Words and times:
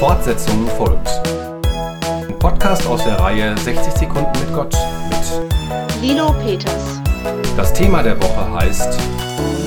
Fortsetzung 0.00 0.66
folgt. 0.78 1.10
Ein 2.06 2.38
Podcast 2.38 2.86
aus 2.86 3.04
der 3.04 3.20
Reihe 3.20 3.54
60 3.58 3.92
Sekunden 3.92 4.32
mit 4.40 4.54
Gott 4.54 4.74
mit 5.10 6.00
Lilo 6.00 6.32
Peters. 6.42 7.02
Das 7.54 7.74
Thema 7.74 8.02
der 8.02 8.18
Woche 8.18 8.50
heißt 8.50 8.98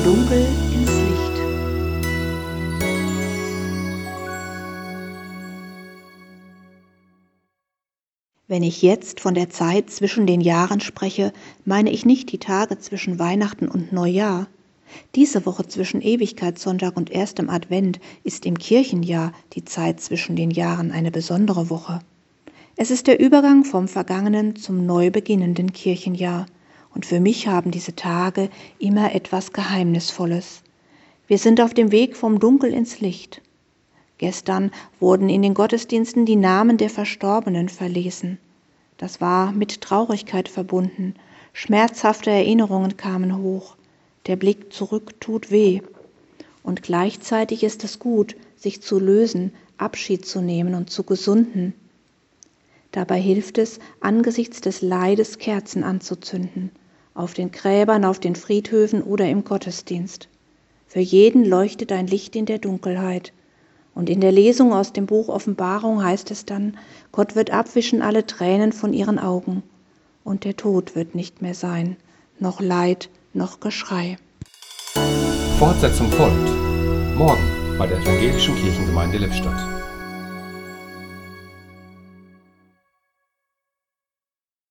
Dunkel 0.04 0.48
ins 0.74 0.90
Licht. 0.90 1.38
Wenn 8.48 8.64
ich 8.64 8.82
jetzt 8.82 9.20
von 9.20 9.36
der 9.36 9.52
Zeit 9.52 9.92
zwischen 9.92 10.26
den 10.26 10.42
Jahren 10.42 10.80
spreche, 10.80 11.32
meine 11.64 11.92
ich 11.92 12.08
nicht 12.08 12.32
die 12.32 12.40
Tage 12.40 12.80
zwischen 12.80 13.20
Weihnachten 13.20 13.68
und 13.68 13.94
Neujahr. 13.94 14.48
Diese 15.16 15.46
Woche 15.46 15.68
zwischen 15.68 16.02
Ewigkeitssonntag 16.02 16.98
und 16.98 17.12
erstem 17.12 17.50
Advent 17.50 18.00
ist 18.24 18.46
im 18.46 18.58
Kirchenjahr 18.58 19.32
die 19.54 19.66
Zeit 19.66 20.00
zwischen 20.02 20.36
den 20.36 20.52
Jahren 20.52 20.92
eine 20.92 21.12
besondere 21.12 21.70
Woche. 21.70 22.00
Es 22.76 22.90
ist 22.90 23.08
der 23.08 23.20
Übergang 23.20 23.66
vom 23.66 23.88
vergangenen 23.88 24.56
zum 24.56 24.86
neu 24.86 25.12
beginnenden 25.12 25.74
Kirchenjahr, 25.74 26.48
und 26.94 27.06
für 27.06 27.20
mich 27.20 27.48
haben 27.48 27.72
diese 27.72 27.96
Tage 27.96 28.50
immer 28.80 29.14
etwas 29.14 29.54
Geheimnisvolles. 29.54 30.64
Wir 31.28 31.38
sind 31.38 31.62
auf 31.62 31.74
dem 31.74 31.92
Weg 31.92 32.16
vom 32.16 32.40
Dunkel 32.40 32.74
ins 32.74 33.00
Licht. 33.00 33.42
Gestern 34.18 34.72
wurden 35.00 35.30
in 35.30 35.42
den 35.42 35.54
Gottesdiensten 35.54 36.26
die 36.26 36.36
Namen 36.36 36.78
der 36.78 36.90
Verstorbenen 36.90 37.70
verlesen. 37.70 38.38
Das 38.98 39.22
war 39.22 39.52
mit 39.52 39.82
Traurigkeit 39.82 40.48
verbunden, 40.48 41.16
schmerzhafte 41.52 42.30
Erinnerungen 42.30 42.98
kamen 42.98 43.38
hoch, 43.38 43.76
der 44.26 44.36
Blick 44.36 44.72
zurück 44.72 45.20
tut 45.20 45.52
weh. 45.52 45.82
Und 46.64 46.84
gleichzeitig 46.84 47.64
ist 47.64 47.84
es 47.84 48.00
gut, 48.00 48.36
sich 48.56 48.82
zu 48.82 49.00
lösen, 49.00 49.54
Abschied 49.78 50.26
zu 50.26 50.42
nehmen 50.42 50.76
und 50.76 50.90
zu 50.90 51.04
gesunden. 51.04 51.74
Dabei 52.92 53.20
hilft 53.20 53.58
es, 53.58 53.80
angesichts 54.00 54.62
des 54.62 54.82
Leides 54.82 55.40
Kerzen 55.40 55.84
anzuzünden, 55.84 56.72
auf 57.16 57.34
den 57.34 57.52
Gräbern, 57.52 58.06
auf 58.06 58.20
den 58.20 58.36
Friedhöfen 58.36 59.02
oder 59.02 59.28
im 59.28 59.44
Gottesdienst. 59.44 60.30
Für 60.88 61.00
jeden 61.00 61.44
leuchtet 61.44 61.92
ein 61.92 62.08
Licht 62.08 62.36
in 62.36 62.46
der 62.46 62.60
Dunkelheit, 62.60 63.34
und 63.96 64.10
in 64.10 64.22
der 64.22 64.32
Lesung 64.32 64.74
aus 64.74 64.94
dem 64.94 65.06
Buch 65.06 65.28
Offenbarung 65.28 66.04
heißt 66.04 66.32
es 66.32 66.46
dann, 66.46 66.78
Gott 67.12 67.36
wird 67.36 67.52
abwischen 67.52 68.02
alle 68.02 68.26
Tränen 68.26 68.72
von 68.72 68.94
ihren 68.94 69.20
Augen, 69.20 69.64
und 70.24 70.46
der 70.46 70.56
Tod 70.56 70.96
wird 70.96 71.16
nicht 71.16 71.42
mehr 71.42 71.56
sein, 71.56 71.98
noch 72.40 72.62
Leid, 72.62 73.10
noch 73.34 73.60
Geschrei. 73.60 74.18
Fortsetzung 75.60 76.12
folgt. 76.12 76.50
Morgen 77.16 77.78
bei 77.78 77.88
der 77.88 77.98
Evangelischen 77.98 78.56
Kirchengemeinde 78.56 79.18
Lippstadt. 79.18 79.60